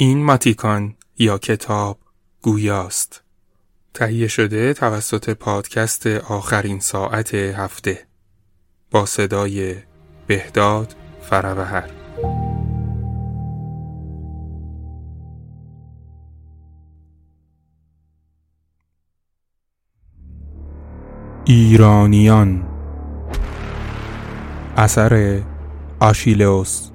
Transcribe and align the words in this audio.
این 0.00 0.24
ماتیکان 0.24 0.94
یا 1.18 1.38
کتاب 1.38 1.98
گویاست. 2.42 3.22
تهیه 3.94 4.28
شده 4.28 4.74
توسط 4.74 5.30
پادکست 5.30 6.06
آخرین 6.06 6.80
ساعت 6.80 7.34
هفته 7.34 8.06
با 8.90 9.06
صدای 9.06 9.76
بهداد 10.26 10.94
فروهر 11.22 11.90
ایرانیان. 21.44 22.68
اثر 24.76 25.42
آشیلوس. 26.00 26.90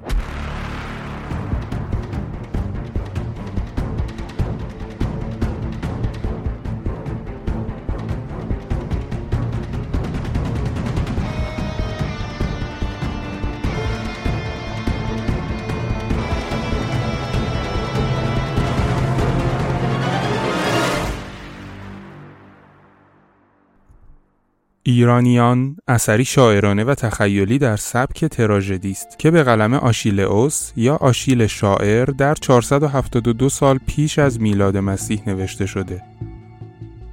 ایرانیان 24.94 25.76
اثری 25.88 26.24
شاعرانه 26.24 26.84
و 26.84 26.94
تخیلی 26.94 27.58
در 27.58 27.76
سبک 27.76 28.24
تراژدی 28.24 28.90
است 28.90 29.18
که 29.18 29.30
به 29.30 29.42
قلم 29.42 29.74
آشیلئوس 29.74 30.72
یا 30.76 30.96
آشیل 30.96 31.46
شاعر 31.46 32.04
در 32.04 32.34
472 32.34 33.48
سال 33.48 33.78
پیش 33.86 34.18
از 34.18 34.40
میلاد 34.40 34.76
مسیح 34.76 35.22
نوشته 35.26 35.66
شده. 35.66 36.02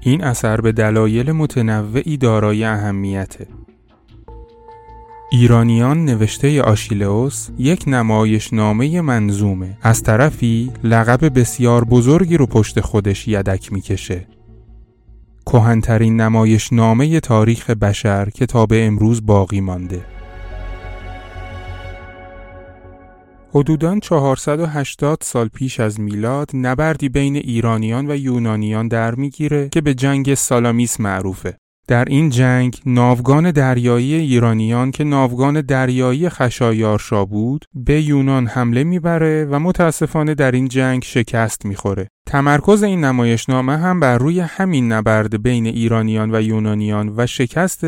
این 0.02 0.24
اثر 0.24 0.62
به 0.62 0.72
دلایل 0.72 1.32
متنوعی 1.32 2.18
دارای 2.18 2.64
اهمیته. 2.64 3.48
ایرانیان 5.32 6.06
نوشته 6.06 6.62
آشیلئوس 6.62 7.50
یک 7.58 7.84
نمایش 7.88 8.54
نامه 8.54 9.02
منظومه 9.02 9.78
از 9.82 10.04
طرفی 10.04 10.72
لقب 10.84 11.40
بسیار 11.40 11.84
بزرگی 11.84 12.38
رو 12.38 12.46
پشت 12.46 12.80
خودش 12.80 13.28
یدک 13.28 13.74
می‌کشه 13.74 14.28
کهنترین 15.46 16.22
نمایش 16.22 16.74
نامه 16.74 17.20
تاریخ 17.20 17.70
بشر 17.70 18.30
که 18.30 18.46
تا 18.46 18.66
به 18.66 18.86
امروز 18.86 19.26
باقی 19.26 19.62
مانده. 19.62 20.06
حدوداً 23.54 24.00
480 24.00 25.18
سال 25.22 25.48
پیش 25.48 25.80
از 25.80 26.00
میلاد 26.00 26.52
نبردی 26.54 27.10
بین 27.10 27.36
ایرانیان 27.36 28.12
و 28.12 28.16
یونانیان 28.16 28.88
در 28.88 29.16
می‌گیره 29.16 29.70
که 29.70 29.82
به 29.82 29.94
جنگ 29.94 30.34
سالامیس 30.34 31.00
معروفه. 31.00 31.58
در 31.88 32.06
این 32.06 32.30
جنگ 32.30 32.80
ناوگان 32.86 33.52
دریایی 33.52 34.14
ایرانیان 34.14 34.92
که 34.92 35.04
ناوگان 35.04 35.62
دریایی 35.62 36.30
خشایارشا 36.30 37.26
بود 37.26 37.66
به 37.74 38.02
یونان 38.02 38.48
حمله 38.48 38.84
می‌بره 38.84 39.46
و 39.46 39.60
متاسفانه 39.60 40.36
در 40.36 40.52
این 40.52 40.68
جنگ 40.68 41.04
شکست 41.04 41.66
می‌خوره. 41.66 42.08
تمرکز 42.26 42.84
این 42.84 43.04
نمایشنامه 43.04 43.78
هم 43.78 44.00
بر 44.00 44.18
روی 44.18 44.40
همین 44.40 44.92
نبرد 44.92 45.44
بین 45.44 45.66
ایرانیان 45.66 46.36
و 46.36 46.42
یونانیان 46.42 47.14
و 47.18 47.28
شکست 47.28 47.84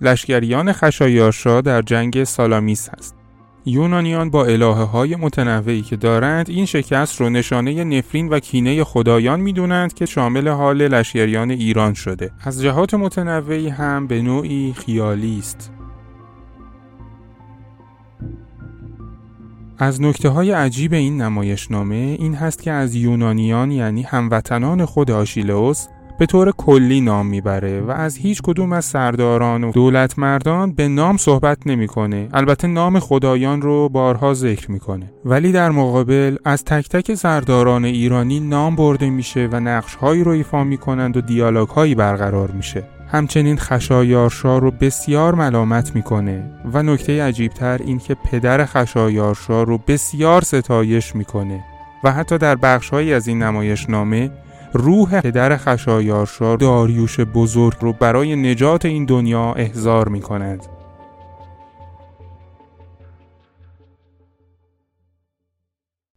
لشکریان 0.00 0.72
خشایارشا 0.72 1.60
در 1.60 1.82
جنگ 1.82 2.24
سالامیس 2.24 2.88
هست. 2.88 3.23
یونانیان 3.66 4.30
با 4.30 4.44
الهه 4.44 4.82
های 4.82 5.16
متنوعی 5.16 5.82
که 5.82 5.96
دارند 5.96 6.50
این 6.50 6.66
شکست 6.66 7.20
رو 7.20 7.30
نشانه 7.30 7.84
نفرین 7.84 8.28
و 8.28 8.38
کینه 8.38 8.84
خدایان 8.84 9.40
می‌دونند 9.40 9.94
که 9.94 10.06
شامل 10.06 10.48
حال 10.48 10.88
لشکریان 10.88 11.50
ایران 11.50 11.94
شده. 11.94 12.30
از 12.44 12.62
جهات 12.62 12.94
متنوعی 12.94 13.68
هم 13.68 14.06
به 14.06 14.22
نوعی 14.22 14.74
خیالی 14.76 15.38
است. 15.38 15.70
از 19.78 20.02
نکته 20.02 20.28
های 20.28 20.50
عجیب 20.50 20.92
این 20.92 21.22
نمایشنامه 21.22 21.94
این 21.94 22.34
هست 22.34 22.62
که 22.62 22.70
از 22.70 22.94
یونانیان 22.94 23.70
یعنی 23.70 24.02
هموطنان 24.02 24.84
خود 24.84 25.10
آشیلوس 25.10 25.86
به 26.18 26.26
طور 26.26 26.52
کلی 26.52 27.00
نام 27.00 27.26
می‌بره 27.26 27.80
و 27.80 27.90
از 27.90 28.16
هیچ 28.16 28.42
کدوم 28.42 28.72
از 28.72 28.84
سرداران 28.84 29.64
و 29.64 29.72
دولت 29.72 30.18
مردان 30.18 30.72
به 30.72 30.88
نام 30.88 31.16
صحبت 31.16 31.58
نمی‌کنه. 31.66 32.28
البته 32.32 32.68
نام 32.68 32.98
خدایان 32.98 33.62
رو 33.62 33.88
بارها 33.88 34.34
ذکر 34.34 34.70
می‌کنه. 34.70 35.12
ولی 35.24 35.52
در 35.52 35.70
مقابل 35.70 36.36
از 36.44 36.64
تک 36.64 36.88
تک 36.88 37.14
سرداران 37.14 37.84
ایرانی 37.84 38.40
نام 38.40 38.76
برده 38.76 39.10
میشه 39.10 39.48
و 39.52 39.60
نقش 39.60 39.94
هایی 39.94 40.24
رو 40.24 40.30
ایفا 40.30 40.64
می‌کنند 40.64 41.16
و 41.16 41.20
دیالوگ 41.20 41.68
هایی 41.68 41.94
برقرار 41.94 42.50
میشه. 42.50 42.84
همچنین 43.12 43.56
خشایارشا 43.56 44.58
رو 44.58 44.70
بسیار 44.70 45.34
ملامت 45.34 45.94
می‌کنه 45.94 46.50
و 46.72 46.82
نکته 46.82 47.22
عجیبتر 47.22 47.80
این 47.84 47.98
که 47.98 48.14
پدر 48.14 48.64
خشایارشا 48.64 49.62
رو 49.62 49.78
بسیار 49.78 50.42
ستایش 50.42 51.16
می‌کنه 51.16 51.64
و 52.04 52.12
حتی 52.12 52.38
در 52.38 52.56
بخشهایی 52.56 53.14
از 53.14 53.28
این 53.28 53.42
نمایشنامه 53.42 54.30
روح 54.76 55.20
پدر 55.20 55.56
خشایارشا 55.56 56.56
داریوش 56.56 57.20
بزرگ 57.20 57.76
رو 57.80 57.92
برای 57.92 58.36
نجات 58.36 58.84
این 58.84 59.04
دنیا 59.04 59.52
احضار 59.52 60.08
می 60.08 60.20
کند. 60.20 60.66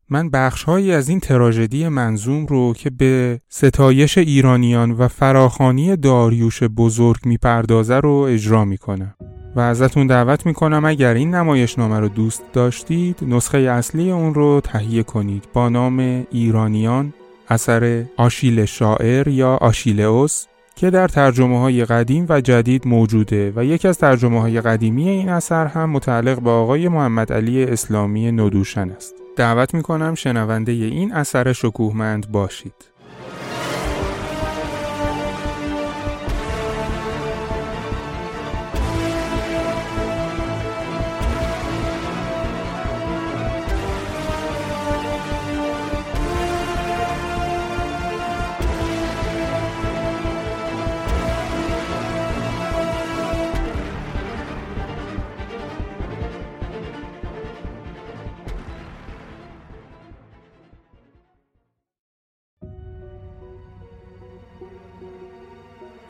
من 0.10 0.30
بخشهایی 0.30 0.92
از 0.92 1.10
این 1.10 1.20
تراژدی 1.20 1.88
منظوم 1.88 2.46
رو 2.46 2.74
که 2.74 2.90
به 2.90 3.40
ستایش 3.50 4.18
ایرانیان 4.18 4.92
و 4.92 5.08
فراخانی 5.08 5.96
داریوش 5.96 6.64
بزرگ 6.64 7.20
می‌پردازه 7.26 8.00
رو 8.00 8.12
اجرا 8.12 8.66
می‌کنم 8.66 9.16
و 9.56 9.60
ازتون 9.60 10.08
دعوت 10.08 10.46
می‌کنم 10.46 10.86
اگر 10.86 11.14
این 11.14 11.36
نمایشنامه 11.36 12.00
رو 12.00 12.08
دوست 12.08 12.44
داشتید 12.54 13.20
نسخه 13.22 13.58
اصلی 13.58 14.12
اون 14.12 14.34
رو 14.34 14.62
تهیه 14.64 15.04
کنید 15.04 15.44
با 15.54 15.70
نام 15.70 16.26
ایرانیان 16.32 17.14
اثر 17.50 18.06
آشیل 18.18 18.66
شاعر 18.66 19.28
یا 19.28 19.56
آشیلئوس 19.56 20.46
که 20.76 20.90
در 20.90 21.08
ترجمه 21.08 21.60
های 21.60 21.86
قدیم 21.86 22.26
و 22.30 22.42
جدید 22.42 22.88
موجوده 22.88 23.54
و 23.56 23.66
یکی 23.66 23.88
از 23.88 23.98
ترجمه 23.98 24.42
های 24.42 24.62
قدیمی 24.62 25.10
این 25.10 25.30
اثر 25.30 25.66
هم 25.66 25.90
متعلق 25.90 26.40
به 26.40 26.50
آقای 26.50 26.88
محمد 26.88 27.34
علی 27.34 27.64
اسلامی 27.64 28.32
ندوشن 28.32 28.90
است. 28.90 29.16
دعوت 29.36 29.74
می 29.74 29.82
کنم 29.82 30.16
شنونده 30.16 30.72
این 30.72 31.14
اثر 31.14 31.54
شکوهمند 31.54 32.32
باشید. 32.32 32.97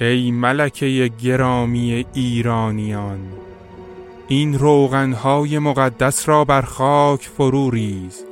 ای 0.01 0.31
ملکه 0.31 1.11
گرامی 1.23 2.05
ایرانیان 2.13 3.19
این 4.27 4.59
روغنهای 4.59 5.59
مقدس 5.59 6.29
را 6.29 6.45
بر 6.45 6.61
خاک 6.61 7.21
فرو 7.21 7.69
ریز 7.69 8.23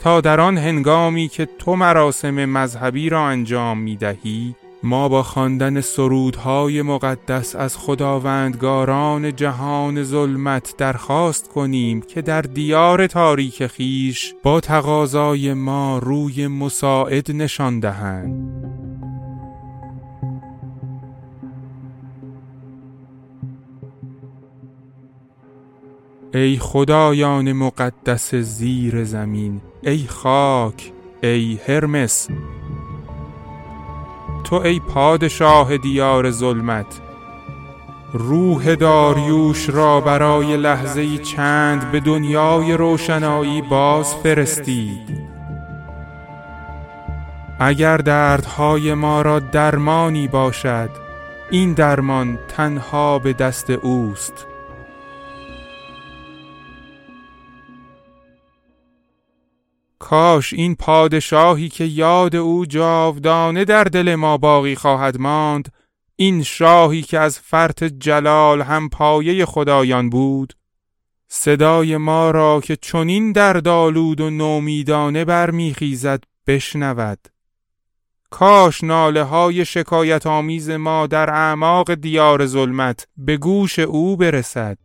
تا 0.00 0.20
در 0.20 0.40
آن 0.40 0.58
هنگامی 0.58 1.28
که 1.28 1.48
تو 1.58 1.76
مراسم 1.76 2.44
مذهبی 2.44 3.08
را 3.08 3.26
انجام 3.26 3.78
می 3.78 3.96
دهی 3.96 4.54
ما 4.82 5.08
با 5.08 5.22
خواندن 5.22 5.80
سرودهای 5.80 6.82
مقدس 6.82 7.56
از 7.56 7.76
خداوندگاران 7.76 9.36
جهان 9.36 10.02
ظلمت 10.02 10.74
درخواست 10.78 11.48
کنیم 11.48 12.00
که 12.00 12.22
در 12.22 12.42
دیار 12.42 13.06
تاریک 13.06 13.66
خیش 13.66 14.34
با 14.42 14.60
تقاضای 14.60 15.54
ما 15.54 15.98
روی 15.98 16.46
مساعد 16.46 17.32
نشان 17.32 17.80
دهند. 17.80 18.91
ای 26.34 26.58
خدایان 26.58 27.52
مقدس 27.52 28.34
زیر 28.34 29.04
زمین 29.04 29.60
ای 29.82 30.04
خاک 30.08 30.92
ای 31.22 31.58
هرمس. 31.66 32.28
تو 34.44 34.56
ای 34.56 34.80
پادشاه 34.80 35.76
دیار 35.76 36.30
ظلمت 36.30 37.00
روح 38.12 38.74
داریوش 38.74 39.68
را 39.68 40.00
برای 40.00 40.56
لحظه 40.56 41.18
چند 41.18 41.90
به 41.90 42.00
دنیای 42.00 42.72
روشنایی 42.72 43.62
باز 43.62 44.14
فرستید. 44.14 45.22
اگر 47.58 47.96
دردهای 47.96 48.94
ما 48.94 49.22
را 49.22 49.38
درمانی 49.38 50.28
باشد 50.28 50.90
این 51.50 51.72
درمان 51.72 52.38
تنها 52.48 53.18
به 53.18 53.32
دست 53.32 53.70
اوست. 53.70 54.46
کاش 60.02 60.52
این 60.52 60.74
پادشاهی 60.74 61.68
که 61.68 61.84
یاد 61.84 62.36
او 62.36 62.66
جاودانه 62.66 63.64
در 63.64 63.84
دل 63.84 64.14
ما 64.14 64.36
باقی 64.36 64.74
خواهد 64.74 65.18
ماند 65.18 65.72
این 66.16 66.42
شاهی 66.42 67.02
که 67.02 67.18
از 67.18 67.38
فرط 67.38 67.84
جلال 67.84 68.62
هم 68.62 68.88
پایه 68.88 69.44
خدایان 69.44 70.10
بود. 70.10 70.52
صدای 71.28 71.96
ما 71.96 72.30
را 72.30 72.60
که 72.60 72.76
چنین 72.76 73.32
در 73.32 73.52
دالود 73.52 74.20
و 74.20 74.30
نومیدانه 74.30 75.24
برمیخیزد 75.24 76.24
بشنود. 76.46 77.28
کاش 78.30 78.84
ناله 78.84 79.22
های 79.22 79.64
شکایت 79.64 80.26
آمیز 80.26 80.70
ما 80.70 81.06
در 81.06 81.30
اعماق 81.30 81.94
دیار 81.94 82.46
ظلمت 82.46 83.06
به 83.16 83.36
گوش 83.36 83.78
او 83.78 84.16
برسد. 84.16 84.78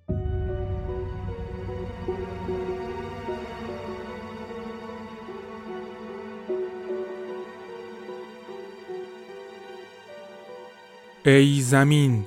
ای 11.25 11.62
زمین 11.62 12.25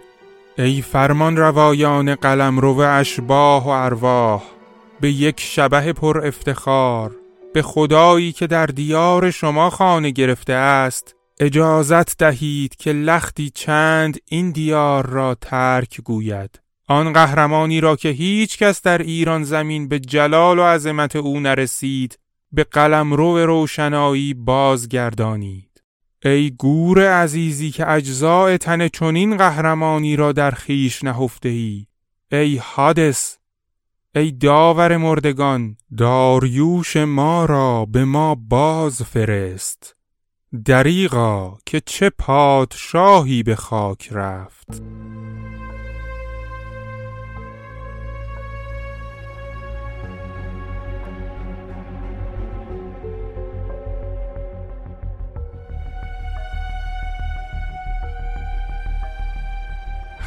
ای 0.59 0.83
فرمان 0.83 1.37
روایان 1.37 2.15
قلم 2.15 2.59
رو 2.59 2.79
اشباه 2.79 3.65
و 3.65 3.69
ارواح 3.69 4.43
به 5.01 5.11
یک 5.11 5.41
شبه 5.41 5.93
پر 5.93 6.27
افتخار 6.27 7.17
به 7.55 7.63
خدایی 7.63 8.33
که 8.33 8.47
در 8.47 8.67
دیار 8.67 9.31
شما 9.31 9.71
خانه 9.71 10.11
گرفته 10.11 10.53
است 10.53 11.15
اجازت 11.41 12.19
دهید 12.19 12.77
که 12.77 12.93
لختی 12.93 13.51
چند 13.51 14.19
این 14.25 14.51
دیار 14.51 15.07
را 15.07 15.35
ترک 15.35 16.01
گوید. 16.01 16.61
آن 16.89 17.13
قهرمانی 17.13 17.81
را 17.81 17.97
که 17.97 18.09
هیچ 18.09 18.59
کس 18.59 18.83
در 18.83 18.99
ایران 18.99 19.45
زمین 19.45 19.89
به 19.89 19.99
جلال 19.99 20.59
و 20.59 20.63
عظمت 20.63 21.17
او 21.17 21.41
نرسید 21.41 22.19
به 22.53 22.65
قلم 22.65 23.15
رو 23.15 23.47
روشنایی 23.47 24.35
بازگردانید 24.35 25.70
ای 26.25 26.51
گور 26.51 27.13
عزیزی 27.13 27.71
که 27.71 27.91
اجزاء 27.91 28.57
تن 28.57 28.89
چنین 28.89 29.37
قهرمانی 29.37 30.17
را 30.17 30.33
در 30.33 30.51
خیش 30.51 31.05
نهفته 31.05 31.49
ای 31.49 31.87
ای 32.33 32.57
حادث 32.57 33.37
ای 34.15 34.31
داور 34.31 34.97
مردگان 34.97 35.77
داریوش 35.99 36.97
ما 36.97 37.45
را 37.45 37.85
به 37.85 38.05
ما 38.05 38.35
باز 38.35 39.03
فرست. 39.03 39.97
دریغا 40.65 41.59
که 41.67 41.81
چه 41.87 42.11
پادشاهی 42.11 43.43
به 43.43 43.57
خاک 43.57 44.09
رفت. 44.13 44.83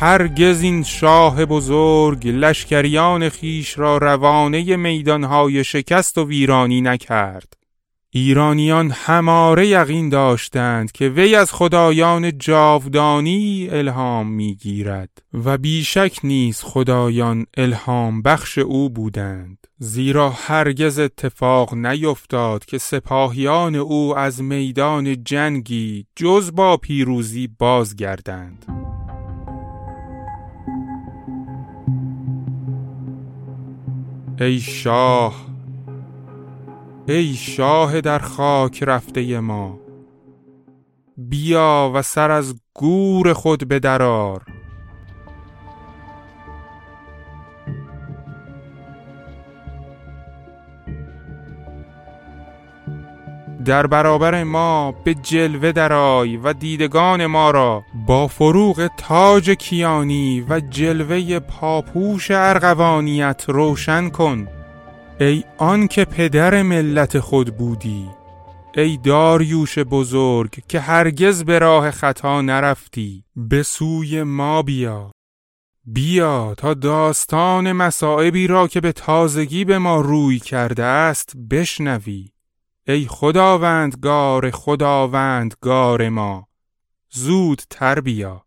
هرگز 0.03 0.61
این 0.61 0.83
شاه 0.83 1.45
بزرگ 1.45 2.27
لشکریان 2.27 3.29
خیش 3.29 3.79
را 3.79 3.97
روانه 3.97 4.75
میدانهای 4.75 5.63
شکست 5.63 6.17
و 6.17 6.27
ویرانی 6.27 6.81
نکرد. 6.81 7.53
ایرانیان 8.09 8.91
هماره 8.91 9.67
یقین 9.67 10.09
داشتند 10.09 10.91
که 10.91 11.09
وی 11.09 11.35
از 11.35 11.51
خدایان 11.51 12.37
جاودانی 12.37 13.67
الهام 13.71 14.27
می‌گیرد 14.27 15.09
و 15.33 15.57
بیشک 15.57 16.19
نیز 16.23 16.61
خدایان 16.61 17.45
الهام 17.57 18.21
بخش 18.21 18.57
او 18.57 18.89
بودند. 18.89 19.67
زیرا 19.79 20.29
هرگز 20.29 20.99
اتفاق 20.99 21.73
نیفتاد 21.73 22.65
که 22.65 22.77
سپاهیان 22.77 23.75
او 23.75 24.17
از 24.17 24.41
میدان 24.41 25.23
جنگی 25.23 26.05
جز 26.15 26.51
با 26.55 26.77
پیروزی 26.77 27.47
بازگردند. 27.59 28.92
ای 34.43 34.59
شاه 34.59 35.45
ای 37.07 37.33
شاه 37.33 38.01
در 38.01 38.19
خاک 38.19 38.83
رفته 38.83 39.39
ما 39.39 39.79
بیا 41.17 41.91
و 41.95 42.01
سر 42.01 42.31
از 42.31 42.55
گور 42.73 43.33
خود 43.33 43.67
بدرار. 43.67 44.52
در 53.65 53.87
برابر 53.87 54.43
ما 54.43 54.91
به 54.91 55.13
جلوه 55.13 55.71
درای 55.71 56.37
و 56.37 56.53
دیدگان 56.53 57.25
ما 57.25 57.51
را 57.51 57.83
با 58.07 58.27
فروغ 58.27 58.89
تاج 58.97 59.49
کیانی 59.49 60.45
و 60.49 60.59
جلوه 60.59 61.39
پاپوش 61.39 62.31
ارغوانیت 62.31 63.45
روشن 63.47 64.09
کن. 64.09 64.47
ای 65.19 65.43
آن 65.57 65.87
که 65.87 66.05
پدر 66.05 66.61
ملت 66.61 67.19
خود 67.19 67.57
بودی 67.57 68.09
ای 68.77 68.97
داریوش 68.97 69.79
بزرگ 69.79 70.59
که 70.67 70.79
هرگز 70.79 71.43
به 71.43 71.59
راه 71.59 71.91
خطا 71.91 72.41
نرفتی 72.41 73.23
به 73.35 73.63
سوی 73.63 74.23
ما 74.23 74.61
بیا. 74.61 75.11
بیا 75.85 76.55
تا 76.57 76.73
داستان 76.73 77.71
مسائبی 77.71 78.47
را 78.47 78.67
که 78.67 78.81
به 78.81 78.91
تازگی 78.91 79.65
به 79.65 79.77
ما 79.77 80.01
روی 80.01 80.39
کرده 80.39 80.83
است 80.83 81.33
بشنوی. 81.51 82.32
ای 82.87 83.05
خداوندگار 83.07 84.51
خداوندگار 84.51 86.09
ما 86.09 86.47
زود 87.09 87.61
تر 87.69 87.99
بیا. 87.99 88.45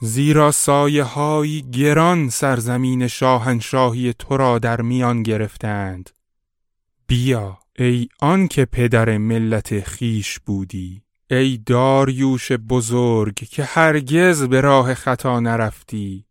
زیرا 0.00 0.50
سایه 0.50 1.02
های 1.02 1.70
گران 1.70 2.28
سرزمین 2.28 3.06
شاهنشاهی 3.06 4.14
تو 4.18 4.36
را 4.36 4.58
در 4.58 4.80
میان 4.80 5.22
گرفتند. 5.22 6.10
بیا 7.06 7.58
ای 7.78 8.08
آن 8.20 8.48
که 8.48 8.64
پدر 8.64 9.18
ملت 9.18 9.80
خیش 9.80 10.38
بودی. 10.38 11.03
ای 11.30 11.56
داریوش 11.66 12.52
بزرگ 12.52 13.34
که 13.34 13.64
هرگز 13.64 14.42
به 14.42 14.60
راه 14.60 14.94
خطا 14.94 15.40
نرفتی. 15.40 16.24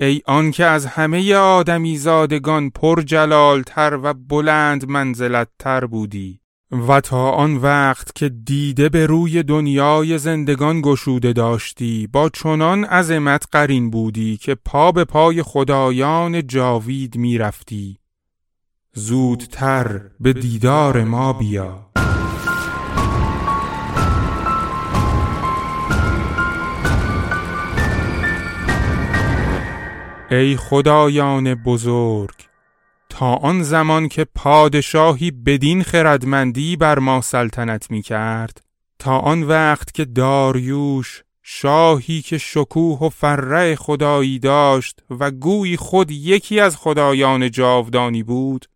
ای 0.00 0.22
آن 0.26 0.50
که 0.50 0.64
از 0.64 0.86
همه 0.86 1.34
آدمی 1.34 1.96
زادگان 1.96 2.70
پر 2.70 3.02
جلالتر 3.02 3.98
و 4.02 4.14
بلند 4.14 4.88
منزلت 4.88 5.48
تر 5.58 5.86
بودی. 5.86 6.40
و 6.88 7.00
تا 7.00 7.30
آن 7.30 7.56
وقت 7.56 8.14
که 8.14 8.28
دیده 8.28 8.88
به 8.88 9.06
روی 9.06 9.42
دنیای 9.42 10.18
زندگان 10.18 10.80
گشوده 10.80 11.32
داشتی 11.32 12.06
با 12.06 12.28
چنان 12.28 12.84
عظمت 12.84 13.44
قرین 13.52 13.90
بودی 13.90 14.36
که 14.36 14.54
پا 14.54 14.92
به 14.92 15.04
پای 15.04 15.42
خدایان 15.42 16.46
جاوید 16.46 17.16
می‌رفتی. 17.16 17.98
زودتر 18.94 20.00
به 20.20 20.32
دیدار 20.32 21.04
ما 21.04 21.32
بیا. 21.32 21.90
ای 30.30 30.56
خدایان 30.56 31.54
بزرگ 31.54 32.34
تا 33.08 33.34
آن 33.34 33.62
زمان 33.62 34.08
که 34.08 34.26
پادشاهی 34.34 35.30
بدین 35.30 35.82
خردمندی 35.82 36.76
بر 36.76 36.98
ما 36.98 37.20
سلطنت 37.20 37.90
می 37.90 38.02
کرد 38.02 38.60
تا 38.98 39.18
آن 39.18 39.42
وقت 39.42 39.94
که 39.94 40.04
داریوش 40.04 41.22
شاهی 41.42 42.22
که 42.22 42.38
شکوه 42.38 42.98
و 42.98 43.08
فره 43.08 43.76
خدایی 43.76 44.38
داشت 44.38 45.00
و 45.10 45.30
گویی 45.30 45.76
خود 45.76 46.10
یکی 46.10 46.60
از 46.60 46.76
خدایان 46.76 47.50
جاودانی 47.50 48.22
بود 48.22 48.66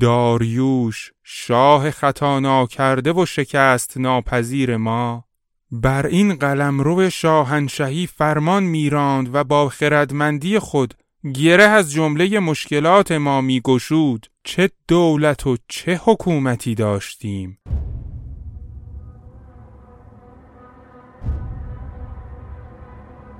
داریوش 0.00 1.12
شاه 1.22 1.90
خطا 1.90 2.66
کرده 2.66 3.12
و 3.12 3.26
شکست 3.26 3.96
ناپذیر 3.96 4.76
ما 4.76 5.24
بر 5.72 6.06
این 6.06 6.34
قلم 6.34 6.80
رو 6.80 7.10
شاهنشهی 7.10 8.06
فرمان 8.06 8.62
میراند 8.62 9.34
و 9.34 9.44
با 9.44 9.68
خردمندی 9.68 10.58
خود 10.58 10.94
گره 11.34 11.64
از 11.64 11.92
جمله 11.92 12.38
مشکلات 12.38 13.12
ما 13.12 13.40
میگشود. 13.40 14.26
چه 14.44 14.70
دولت 14.88 15.46
و 15.46 15.56
چه 15.68 16.00
حکومتی 16.04 16.74
داشتیم. 16.74 17.58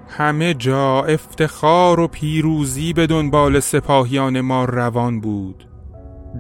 همه 0.09 0.55
جا 0.55 1.03
افتخار 1.03 2.01
و 2.01 2.09
پیروزی 2.09 2.93
به 2.93 3.07
دنبال 3.07 3.61
سپاهیان 3.61 4.41
ما 4.41 4.65
روان 4.65 5.21
بود. 5.21 5.69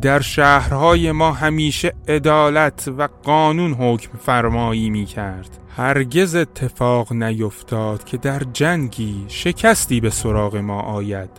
در 0.02 0.20
شهرهای 0.20 1.12
ما 1.12 1.32
همیشه 1.32 1.92
عدالت 2.08 2.88
و 2.98 3.08
قانون 3.22 3.72
حکم 3.72 4.18
فرمایی 4.18 4.90
می 4.90 5.04
کرد 5.04 5.59
هرگز 5.76 6.34
اتفاق 6.34 7.12
نیفتاد 7.12 8.04
که 8.04 8.16
در 8.16 8.42
جنگی 8.52 9.24
شکستی 9.28 10.00
به 10.00 10.10
سراغ 10.10 10.56
ما 10.56 10.80
آید. 10.80 11.30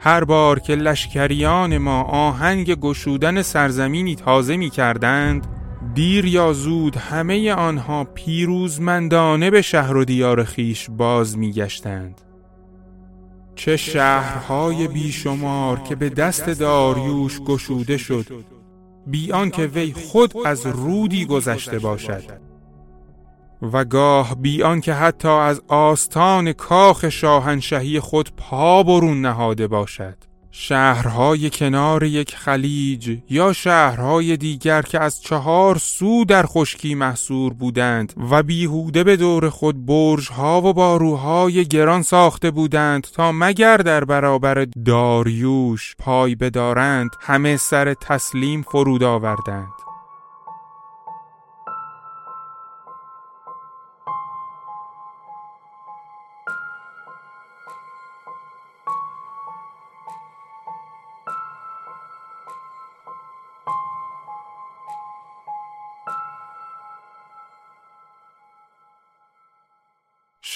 هر 0.00 0.24
بار 0.24 0.58
که 0.58 0.74
لشکریان 0.74 1.78
ما 1.78 2.02
آهنگ 2.02 2.74
گشودن 2.74 3.42
سرزمینی 3.42 4.14
تازه 4.14 4.56
می 4.56 4.70
کردند 4.70 5.46
دیر 5.94 6.24
یا 6.24 6.52
زود 6.52 6.96
همه 6.96 7.52
آنها 7.52 8.04
پیروزمندانه 8.04 9.50
به 9.50 9.62
شهر 9.62 9.96
و 9.96 10.04
دیار 10.04 10.44
خیش 10.44 10.90
باز 10.90 11.38
می 11.38 11.52
گشتند. 11.52 12.20
چه 13.54 13.76
شهرهای 13.76 14.88
بیشمار 14.88 15.80
که 15.80 15.94
به 15.94 16.08
دست 16.08 16.50
داریوش 16.50 17.40
گشوده 17.40 17.96
شد. 17.96 18.26
بیان 19.06 19.50
که 19.50 19.66
وی 19.66 19.92
خود 19.92 20.34
از 20.46 20.66
رودی 20.66 21.26
گذشته 21.26 21.78
باشد. 21.78 22.47
و 23.62 23.84
گاه 23.84 24.34
بیان 24.34 24.80
که 24.80 24.94
حتی 24.94 25.28
از 25.28 25.62
آستان 25.68 26.52
کاخ 26.52 27.08
شاهنشهی 27.08 28.00
خود 28.00 28.30
پا 28.36 28.82
برون 28.82 29.20
نهاده 29.20 29.66
باشد. 29.66 30.28
شهرهای 30.50 31.50
کنار 31.50 32.02
یک 32.02 32.36
خلیج 32.36 33.18
یا 33.30 33.52
شهرهای 33.52 34.36
دیگر 34.36 34.82
که 34.82 35.00
از 35.00 35.20
چهار 35.20 35.78
سو 35.78 36.24
در 36.24 36.46
خشکی 36.46 36.94
محصور 36.94 37.52
بودند 37.52 38.12
و 38.30 38.42
بیهوده 38.42 39.04
به 39.04 39.16
دور 39.16 39.50
خود 39.50 39.86
برجها 39.86 40.62
و 40.62 40.72
باروهای 40.72 41.64
گران 41.64 42.02
ساخته 42.02 42.50
بودند 42.50 43.02
تا 43.02 43.32
مگر 43.32 43.76
در 43.76 44.04
برابر 44.04 44.66
داریوش 44.84 45.96
پای 45.98 46.34
بدارند 46.34 47.10
همه 47.20 47.56
سر 47.56 47.94
تسلیم 47.94 48.62
فرود 48.62 49.02
آوردند. 49.02 49.87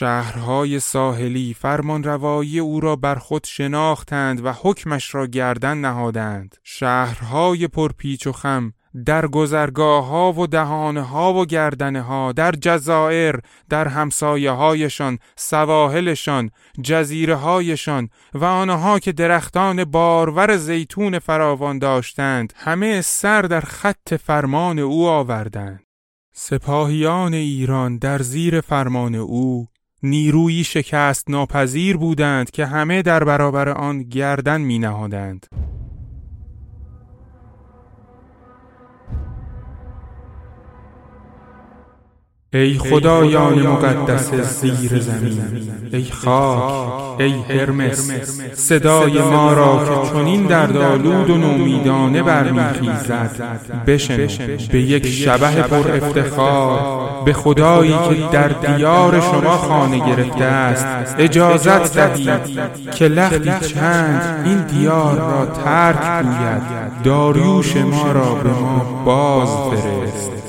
شهرهای 0.02 0.80
ساحلی 0.80 1.54
فرمان 1.54 2.04
روایی 2.04 2.59
او 2.59 2.80
را 2.80 2.97
بر 2.97 3.14
خود 3.14 3.44
شناختند 3.47 4.44
و 4.44 4.52
حکمش 4.52 5.14
را 5.14 5.26
گردن 5.26 5.78
نهادند. 5.78 6.56
شهرهای 6.62 7.68
پرپیچ 7.68 8.26
و 8.26 8.32
خم 8.32 8.73
در 9.06 9.26
گذرگاه 9.26 10.06
ها 10.06 10.32
و 10.32 10.47
دهانه 10.47 11.02
ها 11.02 11.35
و 11.35 11.47
گردنه 11.47 12.02
ها 12.02 12.32
در 12.32 12.52
جزائر 12.52 13.40
در 13.68 13.88
همسایه 13.88 14.50
هایشان 14.50 15.18
سواحلشان 15.37 16.50
جزیره 16.82 17.35
هایشان 17.35 18.09
و 18.35 18.44
آنها 18.44 18.99
که 18.99 19.12
درختان 19.12 19.85
بارور 19.85 20.56
زیتون 20.56 21.18
فراوان 21.18 21.78
داشتند 21.78 22.52
همه 22.56 23.00
سر 23.00 23.42
در 23.42 23.61
خط 23.61 24.14
فرمان 24.14 24.78
او 24.78 25.09
آوردند. 25.09 25.80
سپاهیان 26.35 27.35
ایران 27.35 27.99
در 27.99 28.23
زیر 28.23 28.61
فرمان 28.61 29.14
او 29.14 29.72
نیرویی 30.02 30.64
شکست 30.64 31.30
ناپذیر 31.30 31.97
بودند 31.97 32.50
که 32.50 32.66
همه 32.66 33.02
در 33.02 33.25
برابر 33.25 33.68
آن 33.68 34.02
گردن 34.02 34.61
می 34.61 34.78
نهادند. 34.78 35.47
ای 42.54 42.78
خدایان 42.78 43.66
مقدس 43.66 44.35
زیر 44.35 45.00
زمین 45.00 45.42
ای 45.92 46.04
خاک 46.04 47.21
ای 47.21 47.32
هرمس 47.49 48.11
صدای 48.54 49.18
ما 49.18 49.52
را 49.52 49.85
که 49.85 50.11
چنین 50.11 50.47
در 50.47 50.66
دالود 50.66 51.30
و 51.30 51.37
نومیدانه 51.37 52.23
برمیخیزد. 52.23 53.30
بشنو 53.87 54.26
به 54.73 54.82
یک 54.82 55.06
شبه 55.06 55.62
پر 55.62 55.90
افتخار 55.90 57.23
به 57.25 57.32
خدایی 57.32 57.92
که 58.09 58.28
در 58.32 58.49
دیار 58.49 59.21
شما 59.21 59.56
خانه 59.56 59.99
گرفته 59.99 60.44
است. 60.44 61.16
اجازت 61.18 61.94
دهید 61.97 62.90
که 62.94 63.09
لختی 63.09 63.68
چند 63.75 64.42
این 64.44 64.66
دیار 64.66 65.16
را 65.16 65.47
ترک 65.47 66.23
گوید. 66.23 66.62
داریوش 67.04 67.76
ما 67.76 68.12
را 68.12 68.35
به 68.35 68.50
ما 68.50 69.02
باز 69.04 69.49
فرست. 69.49 70.41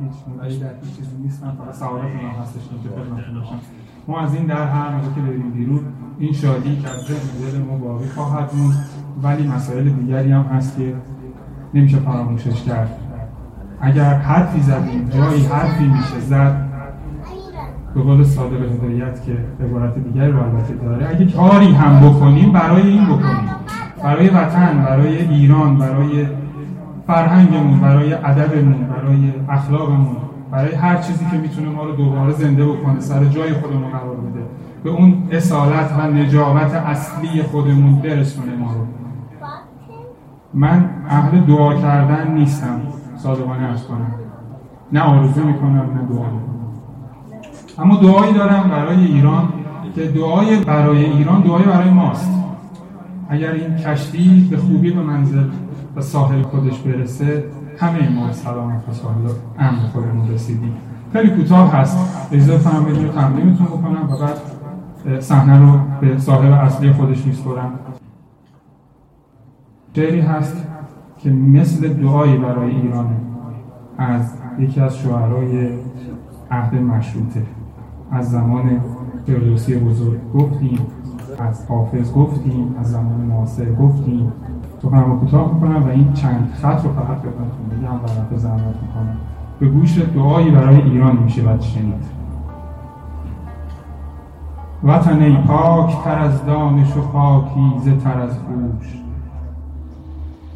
هیچ 0.00 0.34
مدعی 0.34 0.58
در 0.58 0.74
هیچ 0.82 0.96
چیزی 0.96 1.16
نیستم 1.22 1.56
فقط 1.58 1.74
سعادت 1.74 2.04
من 2.04 2.42
هستش 2.42 2.62
که 2.62 2.88
خدمتتون 2.88 3.42
ما 4.08 4.20
از 4.20 4.34
این 4.34 4.46
در 4.46 4.66
هر 4.66 4.90
موقع 4.90 5.14
که 5.14 5.20
بریم 5.20 5.50
بیرون 5.50 5.80
این 6.18 6.32
شادی 6.32 6.76
که 6.76 6.88
از 6.88 7.00
ذهن 7.00 7.62
ما 7.62 7.76
باقی 7.76 8.08
خواهد 8.08 8.54
موند 8.54 8.86
ولی 9.22 9.48
مسائل 9.48 9.88
دیگری 9.88 10.32
هم 10.32 10.42
هست 10.42 10.76
که 10.76 10.94
نمیشه 11.74 11.96
فراموشش 11.96 12.62
کرد. 12.62 12.98
اگر 13.80 14.14
حرفی 14.14 14.60
زدیم 14.60 15.08
جایی 15.08 15.46
حرفی 15.46 15.84
میشه 15.84 16.20
زد 16.20 16.66
به 17.94 18.02
قول 18.02 18.24
صادق 18.24 18.72
هدایت 18.72 19.24
که 19.24 19.36
عبارت 19.64 19.98
دیگری 19.98 20.32
رو 20.32 20.42
البته 20.42 20.74
داره 20.74 21.08
اگه 21.08 21.26
کاری 21.26 21.72
هم 21.72 22.10
بکنیم 22.10 22.52
برای 22.52 22.82
این 22.82 23.04
بکنیم. 23.04 23.50
برای 24.02 24.28
وطن 24.28 24.82
برای 24.82 25.18
ایران 25.28 25.78
برای 25.78 26.26
فرهنگمون 27.06 27.80
برای 27.80 28.12
ادبمون 28.12 28.86
برای 28.86 29.32
اخلاقمون 29.48 30.16
برای 30.50 30.74
هر 30.74 30.96
چیزی 30.96 31.26
که 31.30 31.36
می‌تونه 31.36 31.68
ما 31.68 31.84
رو 31.84 31.96
دوباره 31.96 32.32
زنده 32.32 32.66
بکنه 32.66 33.00
سر 33.00 33.24
جای 33.24 33.52
خودمون 33.52 33.90
قرار 33.90 34.16
بده. 34.16 34.42
به 34.84 34.90
اون 34.90 35.28
اصالت 35.30 35.92
و 35.98 36.10
نجابت 36.10 36.74
اصلی 36.74 37.42
خودمون 37.42 37.98
برسونه 37.98 38.56
ما 38.56 38.72
رو. 38.72 38.86
من 40.54 40.90
اهل 41.08 41.40
دعا 41.40 41.74
کردن 41.74 42.32
نیستم 42.32 42.80
صادقانه 43.16 43.62
ارز 43.62 43.84
کنم. 43.84 44.14
نه 44.92 45.00
آرزو 45.00 45.44
می‌کنم 45.44 45.76
نه 45.76 46.14
دعا 46.14 46.26
می‌کنم. 46.26 46.56
اما 47.78 47.96
دعایی 47.96 48.32
دارم 48.32 48.70
برای 48.70 49.04
ایران 49.04 49.48
که 49.94 50.02
دعای 50.02 50.56
برای 50.56 51.04
ایران 51.04 51.40
دعای 51.40 51.64
برای 51.64 51.90
ماست. 51.90 52.30
اگر 53.28 53.50
این 53.52 53.76
کشتی 53.76 54.48
به 54.50 54.56
خوبی 54.56 54.90
به 54.90 55.00
منزل 55.02 55.44
و 55.96 56.00
ساحل 56.00 56.42
خودش 56.42 56.78
برسه 56.78 57.44
همه 57.78 58.08
ما 58.08 58.32
سلامت 58.32 58.88
و 58.88 58.92
ساحل 58.92 59.28
امن 59.58 59.78
خودمون 59.78 60.28
رسیدیم. 60.28 60.72
خیلی 61.12 61.30
کوتاه 61.30 61.72
هست. 61.72 61.98
اجازه 62.32 62.58
فرمایید 62.58 63.02
رو 63.02 63.08
تمرینتون 63.08 63.66
بکنم 63.66 64.10
و 64.10 64.18
بعد 64.18 65.20
صحنه 65.20 65.58
رو 65.58 65.78
به 66.00 66.18
صاحب 66.18 66.52
اصلی 66.52 66.92
خودش 66.92 67.26
میسپرم 67.26 67.72
شعری 69.96 70.20
هست 70.20 70.66
که 71.18 71.30
مثل 71.30 71.88
دعایی 71.88 72.36
برای 72.36 72.70
ایران 72.70 73.06
از 73.98 74.34
یکی 74.58 74.80
از 74.80 74.98
شعرهای 74.98 75.68
عهد 76.50 76.74
مشروطه. 76.74 77.42
از 78.10 78.30
زمان 78.30 78.80
فردوسی 79.26 79.76
بزرگ 79.76 80.32
گفتیم 80.34 80.78
از 81.38 81.66
حافظ 81.68 82.12
گفتیم 82.12 82.74
از 82.80 82.90
زمان 82.90 83.20
معاصر 83.20 83.72
گفتیم. 83.72 84.32
سخنم 84.86 85.20
کوتاه 85.20 85.54
می‌کنم 85.54 85.82
و 85.82 85.88
این 85.88 86.12
چند 86.12 86.52
خط 86.62 86.84
رو 86.84 86.92
فقط 86.92 87.18
خدمتتون 87.18 87.68
بگم 87.70 87.94
و 88.34 88.38
زحمت 88.38 88.60
می‌کنم. 88.60 89.16
به 89.60 89.68
گوش 89.68 89.98
دعایی 89.98 90.50
برای 90.50 90.82
ایران 90.82 91.16
میشه 91.16 91.42
باید 91.42 91.60
شنید. 91.60 92.16
وطن 94.84 95.22
ای 95.22 95.36
پاک 95.36 96.04
تر 96.04 96.18
از 96.18 96.46
دانش 96.46 96.96
و 96.96 97.00
پاکیزه 97.00 97.96
تر 97.96 98.20
از 98.20 98.30
خوش 98.30 98.86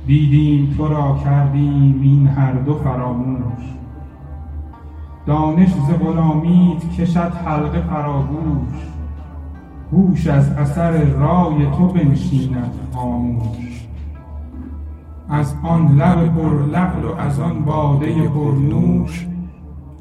دیدیم 0.07 0.75
تو 0.77 0.89
را 0.89 1.19
کردیم 1.25 2.01
این 2.03 2.27
هر 2.27 2.53
دو 2.53 2.75
فراموش. 2.75 3.75
دانش 5.27 5.69
ز 5.69 6.05
غلامیت 6.05 6.91
کشد 6.91 7.33
حلقه 7.47 7.81
فراگوش 7.81 8.87
هوش 9.93 10.27
از 10.27 10.53
اثر 10.53 11.05
رای 11.05 11.67
تو 11.79 11.89
بنشیند 11.89 12.73
خاموش. 12.95 13.90
از 15.31 15.55
آن 15.63 15.97
لب 15.97 16.35
پر 16.35 16.67
لعل 16.67 17.05
و 17.05 17.15
از 17.15 17.41
آن 17.41 17.65
باده 17.65 18.29
پر 18.29 18.53
نوش. 18.53 19.27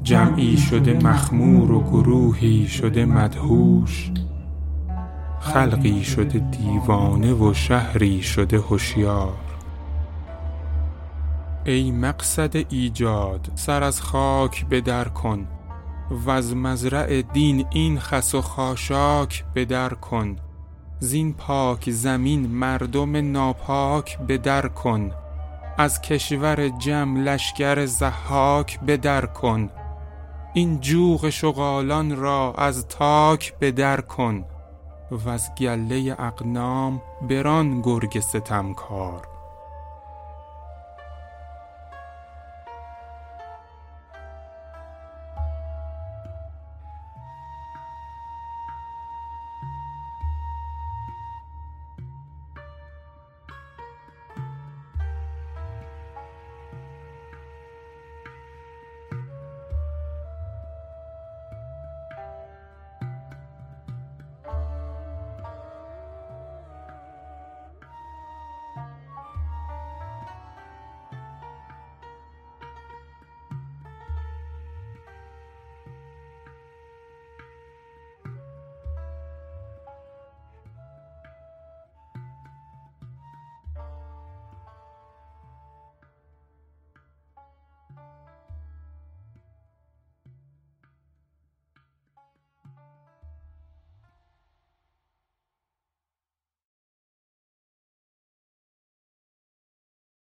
جمعی 0.02 0.56
شده 0.56 0.98
مخمور 1.04 1.72
و 1.72 1.80
گروهی 1.80 2.68
شده 2.68 3.04
مدهوش. 3.04 4.10
خلقی 5.40 6.04
شده 6.04 6.38
دیوانه 6.38 7.34
و 7.34 7.54
شهری 7.54 8.22
شده 8.22 8.58
هوشیار 8.58 9.36
ای 11.64 11.90
مقصد 11.90 12.56
ایجاد 12.68 13.52
سر 13.54 13.82
از 13.82 14.02
خاک 14.02 14.66
به 14.66 14.80
در 14.80 15.08
کن. 15.08 15.46
وز 16.26 16.54
مزرع 16.54 17.22
دین 17.22 17.66
این 17.70 17.98
خس 17.98 18.34
و 18.34 18.40
خاشاک 18.40 19.44
به 19.54 19.64
در 19.64 19.88
کن. 19.88 20.36
زین 20.98 21.32
پاک 21.32 21.90
زمین 21.90 22.46
مردم 22.46 23.32
ناپاک 23.32 24.18
به 24.18 24.38
در 24.38 24.68
کن. 24.68 25.10
از 25.80 26.02
کشور 26.02 26.68
جم 26.68 27.16
لشکر 27.16 27.86
ضحاک 27.86 28.80
به 28.80 28.96
در 28.96 29.26
کن. 29.26 29.70
این 30.54 30.80
جوق 30.80 31.28
شغالان 31.30 32.16
را 32.16 32.54
از 32.58 32.88
تاک 32.88 33.54
به 33.58 33.70
در 33.70 34.00
کن. 34.00 34.44
وز 35.26 35.50
گله 35.58 36.16
اقنام 36.18 37.02
بران 37.30 37.80
گرگ 37.82 38.20
ستمکار. 38.20 39.28